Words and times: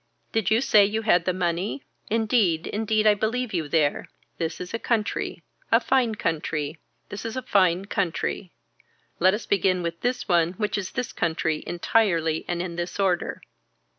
Did 0.31 0.49
you 0.49 0.61
say 0.61 0.83
you 0.83 1.03
had 1.03 1.25
the 1.25 1.31
money. 1.31 1.83
Indeed 2.09 2.65
indeed 2.65 3.05
I 3.05 3.13
believe 3.13 3.53
you 3.53 3.67
there. 3.69 4.09
This 4.39 4.59
is 4.59 4.73
a 4.73 4.79
country. 4.79 5.43
A 5.71 5.79
fine 5.79 6.15
country. 6.15 6.79
This 7.09 7.23
is 7.23 7.37
a 7.37 7.43
fine 7.43 7.85
country. 7.85 8.51
Let 9.19 9.35
us 9.35 9.45
begin 9.45 9.83
with 9.83 10.01
this 10.01 10.27
one 10.27 10.53
which 10.53 10.75
is 10.75 10.93
this 10.93 11.13
country 11.13 11.63
entirely 11.67 12.45
and 12.47 12.63
in 12.63 12.77
this 12.77 12.99
order. 12.99 13.43